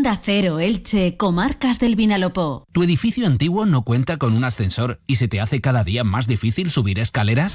[0.00, 2.64] Onda Cero Elche, Comarcas del Vinalopó.
[2.72, 6.26] ¿Tu edificio antiguo no cuenta con un ascensor y se te hace cada día más
[6.26, 7.54] difícil subir escaleras?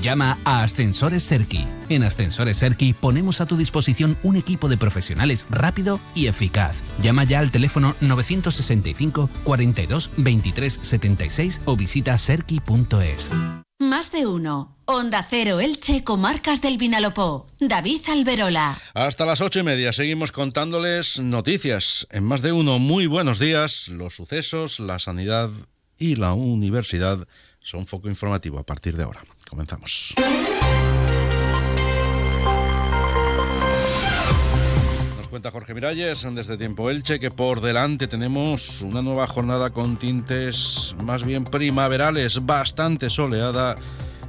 [0.00, 1.66] Llama a Ascensores Serki.
[1.90, 6.80] En Ascensores Serki ponemos a tu disposición un equipo de profesionales rápido y eficaz.
[7.02, 13.30] Llama ya al teléfono 965 42 23 76 o visita serki.es.
[13.78, 14.78] Más de uno.
[14.92, 17.46] Onda Cero Elche, Comarcas del Vinalopó.
[17.58, 18.78] David Alberola.
[18.92, 22.06] Hasta las ocho y media seguimos contándoles noticias.
[22.10, 23.88] En más de uno, muy buenos días.
[23.88, 25.48] Los sucesos, la sanidad
[25.96, 27.26] y la universidad
[27.60, 29.24] son foco informativo a partir de ahora.
[29.48, 30.14] Comenzamos.
[35.16, 39.96] Nos cuenta Jorge Miralles desde Tiempo Elche que por delante tenemos una nueva jornada con
[39.96, 43.76] tintes más bien primaverales, bastante soleada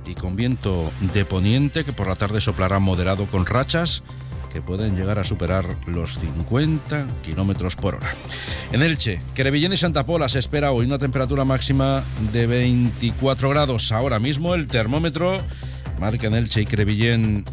[0.06, 4.04] y con viento de poniente que por la tarde soplará moderado con rachas
[4.52, 8.14] que pueden llegar a superar los 50 kilómetros por hora.
[8.72, 13.92] En Elche, Crevillén y Santa Pola se espera hoy una temperatura máxima de 24 grados.
[13.92, 15.42] Ahora mismo el termómetro
[16.00, 17.46] marca en Elche y Crevillén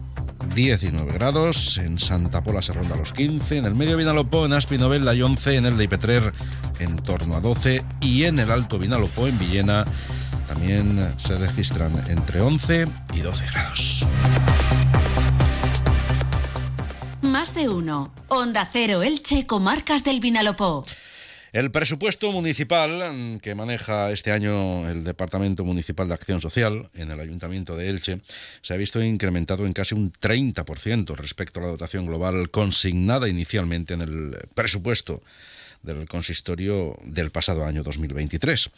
[0.55, 5.07] 19 grados, en Santa Pola se ronda los 15, en el medio Vinalopó, en Aspinovel
[5.07, 6.33] hay 11, en el de Ipetrer
[6.81, 9.85] en torno a 12 y en el Alto Vinalopó, en Villena,
[10.51, 12.85] también se registran entre 11
[13.15, 14.07] y 12 grados.
[17.23, 18.13] Más de uno.
[18.27, 20.85] Onda Cero Elche, Comarcas del Vinalopó.
[21.53, 27.21] El presupuesto municipal que maneja este año el Departamento Municipal de Acción Social en el
[27.21, 28.21] Ayuntamiento de Elche
[28.61, 33.95] se ha visto incrementado en casi un 30% respecto a la dotación global consignada inicialmente
[33.95, 35.23] en el presupuesto
[35.83, 38.71] del consistorio del pasado año 2023.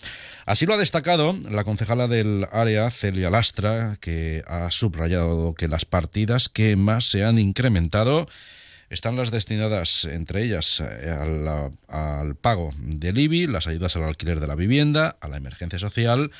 [0.47, 5.85] Así lo ha destacado la concejala del área, Celia Lastra, que ha subrayado que las
[5.85, 8.29] partidas que más se han incrementado
[8.89, 11.11] están las destinadas, entre ellas, eh,
[11.89, 16.31] al, pago del IBI, las ayudas al alquiler de la vivienda, a la emergencia social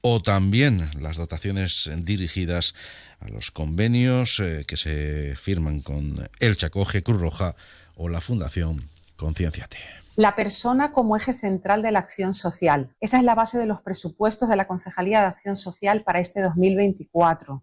[0.00, 2.74] o también las dotaciones dirigidas
[3.20, 7.56] a los convenios eh, que se firman con El Chacoge, Cruz Roja
[7.96, 12.90] o la Fundación Concienciate la persona como eje central de la acción social.
[12.98, 16.40] Esa es la base de los presupuestos de la Concejalía de Acción Social para este
[16.40, 17.62] 2024.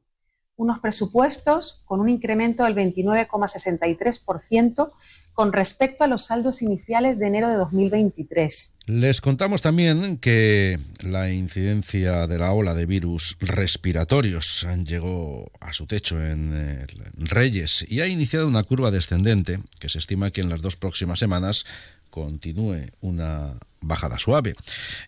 [0.55, 4.93] Unos presupuestos con un incremento del 29,63%
[5.33, 8.77] con respecto a los saldos iniciales de enero de 2023.
[8.85, 15.87] Les contamos también que la incidencia de la ola de virus respiratorios llegó a su
[15.87, 16.87] techo en
[17.17, 21.19] Reyes y ha iniciado una curva descendente que se estima que en las dos próximas
[21.19, 21.65] semanas
[22.15, 24.55] continúe una bajada suave.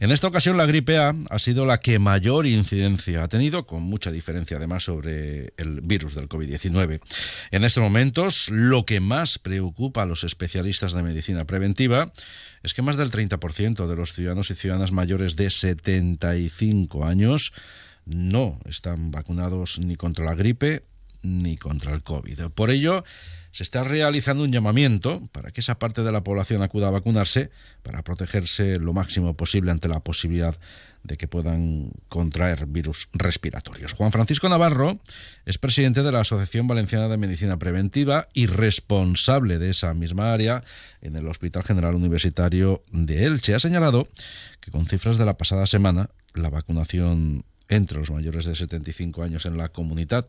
[0.01, 3.83] En esta ocasión la gripe A ha sido la que mayor incidencia ha tenido, con
[3.83, 6.99] mucha diferencia además sobre el virus del COVID-19.
[7.51, 12.11] En estos momentos lo que más preocupa a los especialistas de medicina preventiva
[12.61, 17.53] es que más del 30% de los ciudadanos y ciudadanas mayores de 75 años
[18.05, 20.83] no están vacunados ni contra la gripe
[21.27, 22.49] ni contra el COVID.
[22.55, 23.03] Por ello,
[23.51, 27.49] se está realizando un llamamiento para que esa parte de la población acuda a vacunarse
[27.83, 30.55] para protegerse lo máximo posible ante la posibilidad
[31.03, 33.93] de que puedan contraer virus respiratorios.
[33.93, 34.99] Juan Francisco Navarro
[35.45, 40.63] es presidente de la Asociación Valenciana de Medicina Preventiva y responsable de esa misma área
[41.01, 43.55] en el Hospital General Universitario de Elche.
[43.55, 44.07] Ha señalado
[44.59, 49.45] que con cifras de la pasada semana, la vacunación entre los mayores de 75 años
[49.45, 50.25] en la comunidad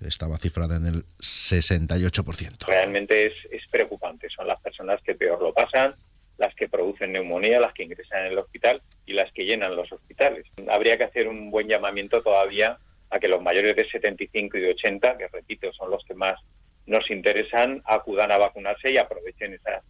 [0.00, 2.66] estaba cifrada en el 68%.
[2.66, 4.28] Realmente es, es preocupante.
[4.30, 5.94] Son las personas que peor lo pasan,
[6.38, 9.90] las que producen neumonía, las que ingresan en el hospital y las que llenan los
[9.92, 10.46] hospitales.
[10.68, 12.78] Habría que hacer un buen llamamiento todavía
[13.10, 16.40] a que los mayores de 75 y de 80, que repito, son los que más
[16.86, 19.82] nos interesan, acudan a vacunarse y aprovechen esas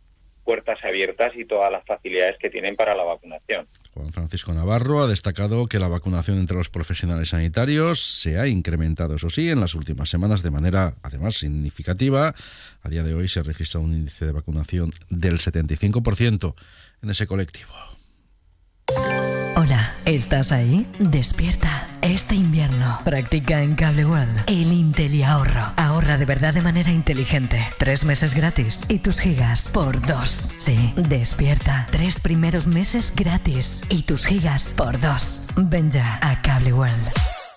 [0.44, 3.66] puertas abiertas y todas las facilidades que tienen para la vacunación.
[3.92, 9.16] Juan Francisco Navarro ha destacado que la vacunación entre los profesionales sanitarios se ha incrementado,
[9.16, 12.34] eso sí, en las últimas semanas de manera además significativa.
[12.82, 16.54] A día de hoy se registra un índice de vacunación del 75%
[17.02, 17.93] en ese colectivo.
[19.56, 20.84] Hola, ¿estás ahí?
[20.98, 21.88] Despierta.
[22.02, 25.72] Este invierno practica en Cable World el Intel y ahorro.
[25.76, 27.64] Ahorra de verdad de manera inteligente.
[27.78, 30.50] Tres meses gratis y tus gigas por dos.
[30.58, 31.86] Sí, despierta.
[31.92, 35.42] Tres primeros meses gratis y tus gigas por dos.
[35.56, 37.12] Ven ya a Cable World.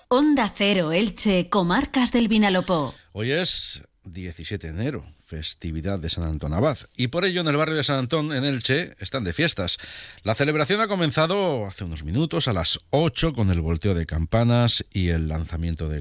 [0.06, 2.94] Onda Cero Elche, Comarcas del Vinalopó.
[3.10, 6.78] Hoy es 17 de enero festividad de San Antón Abad.
[6.96, 9.76] Y por ello en el barrio de San Antón, en Elche, están de fiestas.
[10.22, 14.86] La celebración ha comenzado hace unos minutos, a las 8, con el volteo de campanas
[14.90, 16.00] y el lanzamiento de,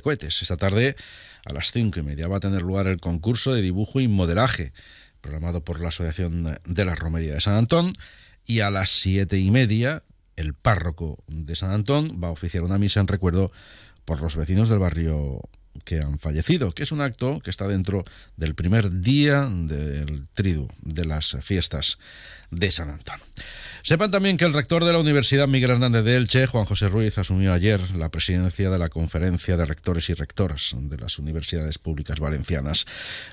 [0.00, 0.40] cohetes.
[0.40, 0.96] Esta tarde,
[1.44, 4.72] a las 5 y media, va a tener lugar el concurso de dibujo y modelaje
[5.20, 7.92] programado por la Asociación de la Romería de San Antón,
[8.44, 10.02] y a las siete y media
[10.34, 13.52] el párroco de San Antón va a oficiar una misa en recuerdo
[14.04, 15.42] por los vecinos del barrio
[15.84, 18.04] que han fallecido, que es un acto que está dentro
[18.36, 21.98] del primer día del tridu, de las fiestas
[22.50, 23.18] de San Antón.
[23.82, 27.18] Sepan también que el rector de la Universidad Miguel Hernández de Elche, Juan José Ruiz,
[27.18, 32.20] asumió ayer la presidencia de la Conferencia de Rectores y Rectoras de las Universidades Públicas
[32.20, 32.86] Valencianas.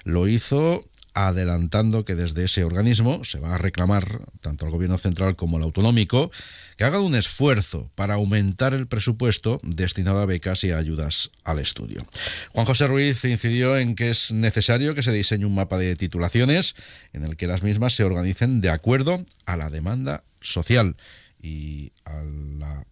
[0.05, 0.89] Lo hizo
[1.27, 5.63] adelantando que desde ese organismo se va a reclamar tanto al gobierno central como al
[5.63, 6.31] autonómico
[6.77, 12.05] que hagan un esfuerzo para aumentar el presupuesto destinado a becas y ayudas al estudio.
[12.53, 16.75] Juan José Ruiz incidió en que es necesario que se diseñe un mapa de titulaciones
[17.13, 20.95] en el que las mismas se organicen de acuerdo a la demanda social
[21.41, 22.85] y, a la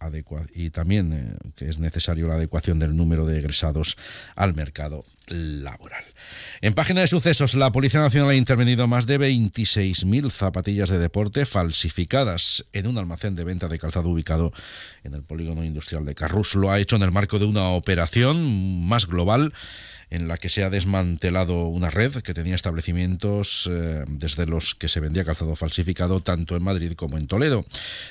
[0.54, 3.96] y también eh, que es necesario la adecuación del número de egresados
[4.36, 6.04] al mercado laboral.
[6.60, 11.46] En página de sucesos, la Policía Nacional ha intervenido más de 26.000 zapatillas de deporte
[11.46, 14.52] falsificadas en un almacén de venta de calzado ubicado
[15.04, 16.54] en el polígono industrial de Carrus.
[16.54, 19.52] Lo ha hecho en el marco de una operación más global
[20.10, 24.88] en la que se ha desmantelado una red que tenía establecimientos eh, desde los que
[24.88, 27.64] se vendía calzado falsificado tanto en Madrid como en Toledo.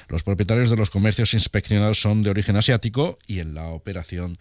[0.08, 4.38] Los propietarios de los comercios inspeccionados son de origen asiático y en la operación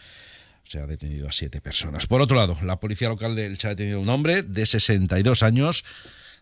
[0.69, 2.07] se ha detenido a siete personas.
[2.07, 5.43] Por otro lado, la policía local de Elche ha detenido a un hombre de 62
[5.43, 5.85] años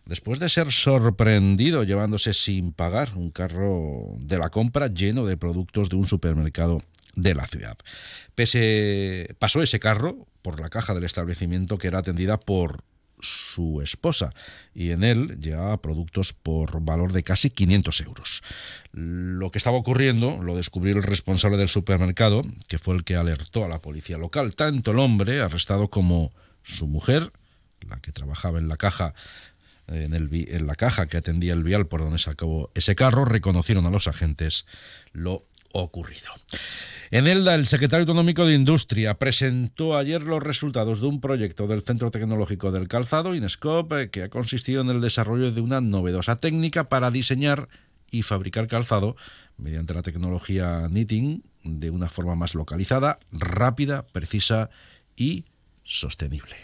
[0.05, 5.89] después de ser sorprendido llevándose sin pagar un carro de la compra lleno de productos
[5.89, 6.79] de un supermercado
[7.15, 7.77] de la ciudad.
[8.35, 12.83] Pese, pasó ese carro por la caja del establecimiento que era atendida por
[13.19, 14.33] su esposa
[14.73, 18.43] y en él llevaba productos por valor de casi 500 euros.
[18.91, 23.63] Lo que estaba ocurriendo lo descubrió el responsable del supermercado, que fue el que alertó
[23.63, 24.55] a la policía local.
[24.55, 26.31] Tanto el hombre arrestado como
[26.63, 27.31] su mujer,
[27.81, 29.13] la que trabajaba en la caja
[29.87, 33.25] en, el, en la caja que atendía el vial por donde se acabó ese carro,
[33.25, 34.65] reconocieron a los agentes
[35.13, 35.45] lo
[35.81, 36.29] ocurrido.
[37.11, 41.81] En Elda, el secretario autonómico de Industria presentó ayer los resultados de un proyecto del
[41.81, 46.89] Centro Tecnológico del Calzado, INSCOP, que ha consistido en el desarrollo de una novedosa técnica
[46.89, 47.69] para diseñar
[48.11, 49.15] y fabricar calzado
[49.57, 54.69] mediante la tecnología knitting de una forma más localizada, rápida, precisa
[55.15, 55.45] y
[55.83, 56.55] sostenible.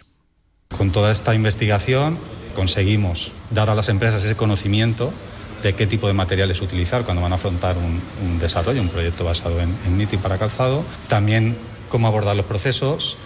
[0.70, 2.18] Con toda esta investigación
[2.56, 5.14] conseguimos dar a las empresas ese conocimiento
[5.62, 9.60] de qué tipo de materiales utilizar cuando van a afrontar un, desarrollo, un proyecto basado
[9.60, 10.84] en, en para calzado.
[11.08, 11.56] También
[11.90, 13.18] cómo abordar los procesos,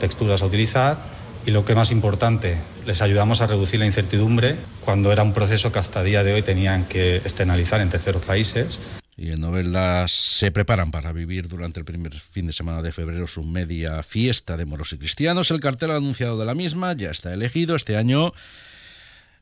[0.00, 0.98] texturas a utilizar
[1.46, 5.72] y lo que más importante, les ayudamos a reducir la incertidumbre cuando era un proceso
[5.72, 8.80] que hasta día de hoy tenían que externalizar en terceros países.
[9.16, 13.26] Y en novelas se preparan para vivir durante el primer fin de semana de febrero
[13.26, 15.50] su media fiesta de moros y cristianos.
[15.50, 18.32] El cartel anunciado de la misma ya está elegido este año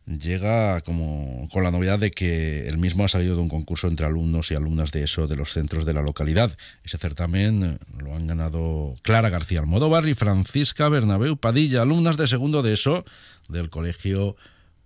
[0.06, 4.06] llega como con la novedad de que el mismo ha salido de un concurso entre
[4.06, 6.56] alumnos y alumnas de eso de los centros de la localidad.
[6.84, 12.62] Ese certamen lo han ganado Clara García Almodóvar y Francisca Bernabeu Padilla, alumnas de segundo
[12.62, 13.04] de eso
[13.48, 14.36] del Colegio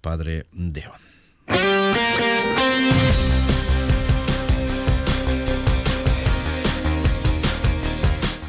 [0.00, 1.00] Padre Deón.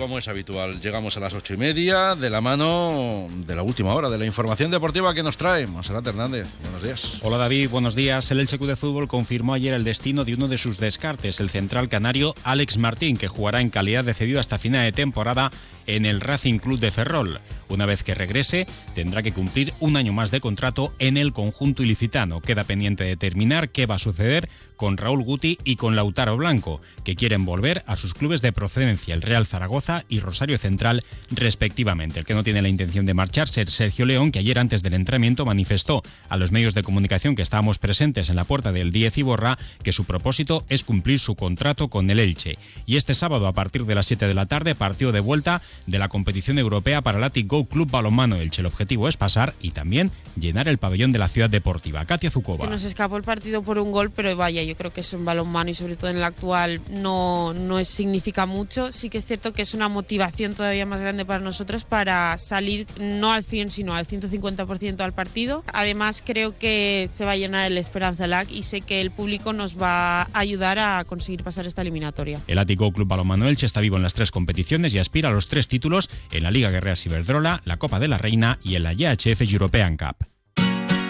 [0.02, 3.94] Como es habitual, llegamos a las ocho y media de la mano de la última
[3.94, 6.48] hora de la información deportiva que nos trae Monserrat Hernández.
[6.64, 7.20] Buenos días.
[7.22, 8.32] Hola David, buenos días.
[8.32, 11.88] El Elche de Fútbol confirmó ayer el destino de uno de sus descartes, el central
[11.88, 15.52] canario Alex Martín, que jugará en calidad de cedido hasta final de temporada
[15.86, 17.40] en el Racing Club de Ferrol.
[17.72, 21.84] Una vez que regrese, tendrá que cumplir un año más de contrato en el conjunto
[21.84, 22.42] ilicitano.
[22.42, 24.50] Queda pendiente determinar qué va a suceder
[24.82, 29.14] con Raúl Guti y con Lautaro Blanco, que quieren volver a sus clubes de procedencia,
[29.14, 32.20] el Real Zaragoza y Rosario Central, respectivamente.
[32.20, 34.96] El que no tiene la intención de marcharse es Sergio León, que ayer antes del
[34.96, 39.20] entrenamiento manifestó a los medios de comunicación que estábamos presentes en la puerta del 10
[39.20, 42.58] y Borra que su propósito es cumplir su contrato con el Elche.
[42.88, 46.00] Y este sábado, a partir de las 7 de la tarde, partió de vuelta de
[46.00, 47.24] la competición europea para el
[47.66, 48.62] Club Balonmano Elche.
[48.62, 52.06] El objetivo es pasar y también llenar el pabellón de la ciudad deportiva.
[52.06, 52.58] Katia Zukova.
[52.58, 55.26] Se nos escapó el partido por un gol, pero vaya, yo creo que es un
[55.26, 58.92] balonmano y sobre todo en el actual no, no significa mucho.
[58.92, 62.88] Sí que es cierto que es una motivación todavía más grande para nosotros para salir
[63.00, 65.64] no al 100 sino al 150% al partido.
[65.74, 69.54] Además creo que se va a llenar el Esperanza LAC y sé que el público
[69.54, 72.40] nos va a ayudar a conseguir pasar esta eliminatoria.
[72.48, 75.48] El Go Club Balonmano Elche está vivo en las tres competiciones y aspira a los
[75.48, 78.94] tres títulos en la Liga Guerrera Ciberdrola, la Copa de la Reina y en la
[78.94, 80.26] YHF European Cup.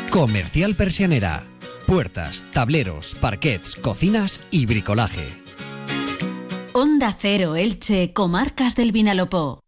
[0.10, 1.44] Comercial Persianera.
[1.86, 5.28] Puertas, tableros, parquets, cocinas y bricolaje.
[6.74, 9.62] Onda Cero Elche, Comarcas del Vinalopó.